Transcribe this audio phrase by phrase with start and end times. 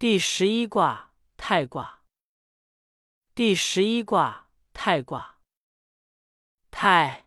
[0.00, 2.04] 第十一卦太卦。
[3.34, 5.40] 第十一卦太卦。
[6.70, 7.26] 太，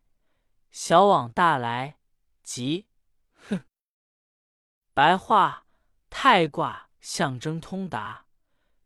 [0.72, 2.00] 小往大来，
[2.44, 2.88] 吉。
[3.34, 3.66] 哼。
[4.94, 5.68] 白话：
[6.10, 8.28] 太卦象征通达，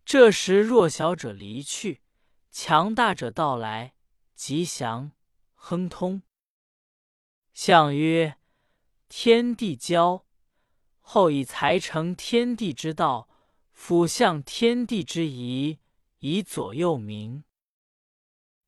[0.04, 2.02] 这时弱小者离去，
[2.50, 3.94] 强大者到来，
[4.34, 5.12] 吉祥，
[5.54, 6.24] 亨通。
[7.54, 8.40] 象曰：
[9.08, 10.26] 天地交，
[11.02, 13.30] 后以才成天地之道。
[13.76, 15.80] 辅向天地之宜，
[16.20, 17.44] 以左右明。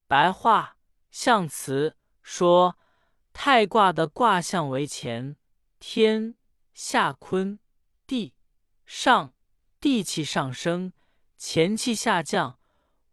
[0.05, 0.77] 白话
[1.09, 2.77] 象辞说，
[3.33, 5.35] 太卦的卦象为乾
[5.79, 6.35] 天
[6.73, 7.57] 下坤
[8.05, 8.35] 地
[8.85, 9.33] 上，
[9.79, 10.93] 地气上升，
[11.39, 12.59] 乾气下降，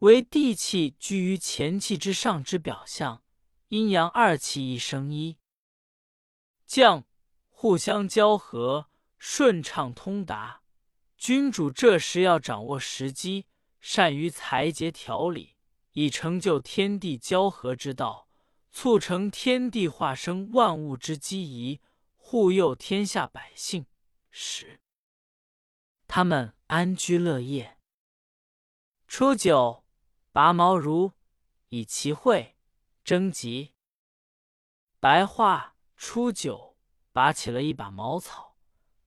[0.00, 3.22] 为地气居于乾气之上之表象。
[3.68, 5.38] 阴阳二气一生一
[6.66, 7.04] 降，
[7.48, 10.63] 互相交合，顺畅通达。
[11.24, 13.46] 君主这时要掌握时机，
[13.80, 15.56] 善于裁节调理，
[15.92, 18.28] 以成就天地交合之道，
[18.70, 21.80] 促成天地化生万物之机宜，
[22.14, 23.86] 护佑天下百姓，
[24.30, 24.82] 使
[26.06, 27.78] 他们安居乐业。
[29.08, 29.82] 初九，
[30.30, 31.12] 拔毛如，
[31.70, 32.58] 以其会，
[33.02, 33.72] 征吉。
[35.00, 36.76] 白话：初九，
[37.12, 38.58] 拔起了一把茅草，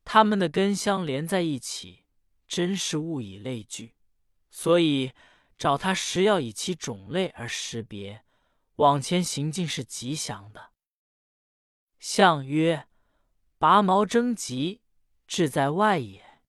[0.04, 2.06] 它们的根相连在一起。
[2.48, 3.96] 真是物以类聚，
[4.50, 5.12] 所以
[5.58, 8.24] 找他时要以其种类而识别，
[8.78, 10.72] 往前行进是吉祥的。
[12.00, 12.88] 象曰：
[13.58, 14.82] 拔毛征吉，
[15.28, 16.42] 志在外也。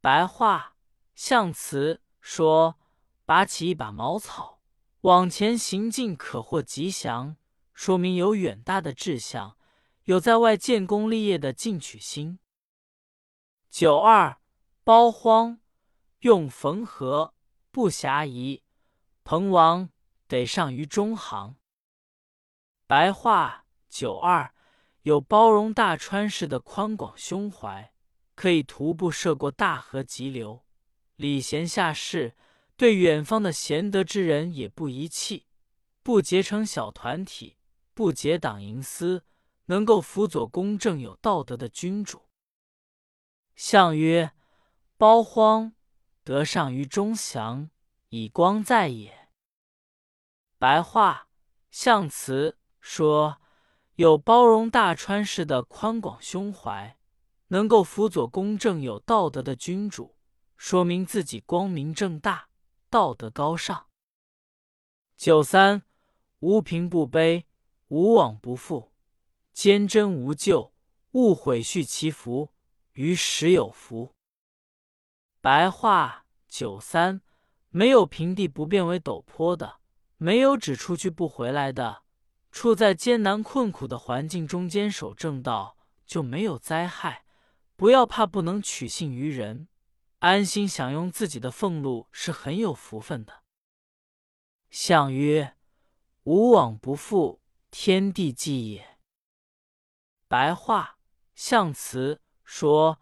[0.00, 0.76] 白话
[1.14, 2.78] 象辞说，
[3.24, 4.60] 拔起一把茅草，
[5.00, 7.36] 往前行进可获吉祥，
[7.72, 9.56] 说明有远大的志向，
[10.04, 12.38] 有在外建功立业的进取心。
[13.70, 14.38] 九二。
[14.86, 15.58] 包荒，
[16.20, 17.34] 用缝合，
[17.72, 18.62] 不暇疑。
[19.24, 19.90] 彭王
[20.28, 21.56] 得上于中行。
[22.86, 24.54] 白话九二
[25.02, 27.92] 有包容大川式的宽广胸怀，
[28.36, 30.64] 可以徒步涉过大河急流。
[31.16, 32.36] 礼贤下士，
[32.76, 35.48] 对远方的贤德之人也不遗弃，
[36.04, 37.56] 不结成小团体，
[37.92, 39.24] 不结党营私，
[39.64, 42.28] 能够辅佐公正有道德的君主。
[43.56, 44.30] 相曰。
[44.98, 45.74] 包荒
[46.24, 47.68] 得上于中祥，
[48.08, 49.28] 以光在也。
[50.56, 51.28] 白话
[51.70, 53.38] 象辞说，
[53.96, 56.96] 有包容大川式的宽广胸怀，
[57.48, 60.16] 能够辅佐公正有道德的君主，
[60.56, 62.48] 说明自己光明正大，
[62.88, 63.88] 道德高尚。
[65.18, 65.82] 九三，
[66.38, 67.44] 无凭不卑，
[67.88, 68.94] 无往不复，
[69.52, 70.72] 坚贞无咎，
[71.12, 72.54] 勿毁续其福，
[72.92, 74.15] 于时有福。
[75.46, 77.22] 白话九三，
[77.68, 79.78] 没有平地不变为陡坡的，
[80.16, 82.02] 没有只出去不回来的。
[82.50, 87.24] 处在艰难困苦的环境中坚守正道，就没有灾害。
[87.76, 89.68] 不要怕不能取信于人，
[90.18, 93.44] 安心享用自己的俸禄是很有福分的。
[94.68, 95.56] 象曰：
[96.24, 97.40] 无往不复，
[97.70, 98.98] 天地纪也。
[100.26, 100.98] 白话
[101.36, 102.98] 象辞说，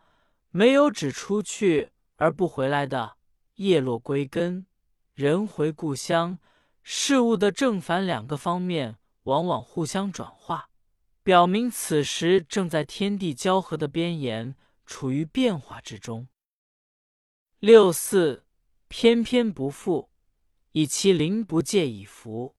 [0.51, 1.93] 没有只出去。
[2.25, 3.19] 而不回来的，
[3.57, 4.65] 叶落归根，
[5.13, 6.39] 人回故乡。
[6.83, 10.71] 事物的正反两个方面，往往互相转化，
[11.23, 16.27] 表明此时正在天地交合的边沿，处于变化之中。
[17.59, 18.47] 六四，
[18.89, 20.09] 偏偏不复，
[20.73, 22.57] 以其灵不借以服。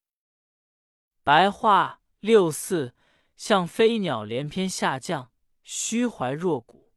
[1.23, 2.93] 白话：六四
[3.35, 5.31] 像飞鸟连篇下降，
[5.63, 6.91] 虚怀若谷，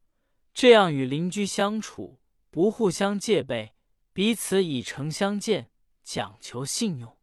[0.53, 2.19] 这样与邻居相处。
[2.51, 3.75] 不互相戒备，
[4.11, 5.69] 彼此以诚相见，
[6.03, 7.17] 讲求信用。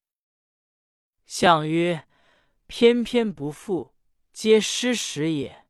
[1.27, 2.07] 相曰：
[2.69, 3.95] 偏偏不复，
[4.33, 5.67] 皆失时也；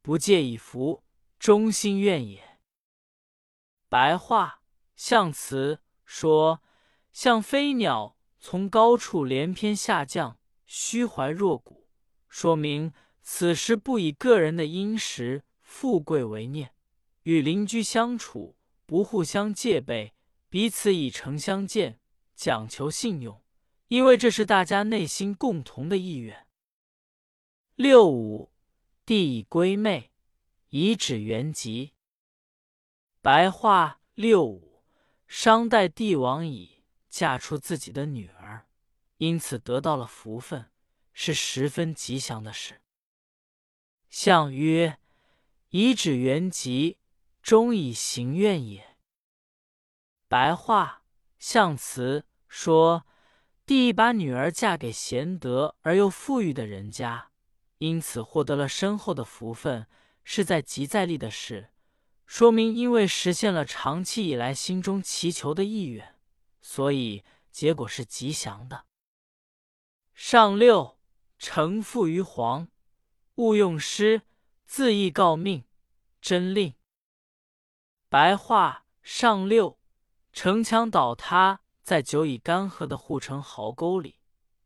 [0.00, 1.04] 不介以服，
[1.38, 2.58] 忠心愿也。
[3.90, 4.62] 白话
[4.94, 6.62] 象辞说：
[7.12, 11.86] 像飞鸟从高处连篇下降，虚怀若谷，
[12.28, 16.72] 说明此时不以个人的殷实富贵为念，
[17.24, 18.55] 与邻居相处。
[18.86, 20.14] 不互相戒备，
[20.48, 21.98] 彼此以诚相见，
[22.36, 23.42] 讲求信用，
[23.88, 26.46] 因为这是大家内心共同的意愿。
[27.74, 28.52] 六五，
[29.04, 30.12] 地以归妹，
[30.68, 31.94] 以指元吉。
[33.20, 34.84] 白话：六五，
[35.26, 38.68] 商代帝王已嫁出自己的女儿，
[39.16, 40.70] 因此得到了福分，
[41.12, 42.80] 是十分吉祥的事。
[44.08, 45.00] 相曰：
[45.70, 46.98] 以指元吉。
[47.46, 48.96] 终以行愿也。
[50.26, 51.04] 白话
[51.38, 53.06] 象辞说：
[53.64, 57.30] 帝把女儿嫁给贤德而又富裕的人家，
[57.78, 59.86] 因此获得了深厚的福分，
[60.24, 61.70] 是在即在利的事，
[62.26, 66.16] 说明因为实现了长期以来心中祈求的意愿，
[66.60, 67.22] 所以
[67.52, 68.86] 结果是吉祥的。
[70.12, 70.98] 上六，
[71.38, 72.66] 承父于皇，
[73.36, 74.22] 勿用师，
[74.66, 75.62] 自意告命，
[76.20, 76.74] 真令。
[78.16, 79.78] 白话上六。
[80.32, 84.20] 城墙倒塌在久已干涸的护城壕沟里，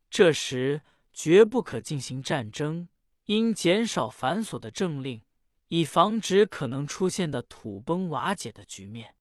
[0.09, 0.83] 这时
[1.13, 2.89] 绝不可进行战争，
[3.25, 5.25] 应减少繁琐的政令，
[5.67, 9.17] 以防止可能出现的土崩瓦解的局面。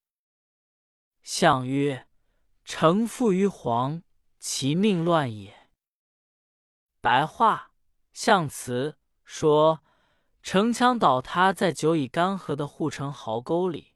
[1.24, 2.08] 相曰：
[2.64, 4.04] 城覆于黄，
[4.38, 5.72] 其命乱也。
[7.02, 7.72] 白话
[8.14, 9.84] 象辞说：
[10.44, 13.96] 城墙倒塌在久已干涸的护城壕沟里，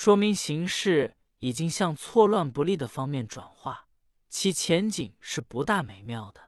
[0.00, 1.16] 说明形势。
[1.40, 3.88] 已经向错乱不利的方面转化，
[4.28, 6.47] 其前景是不大美妙的。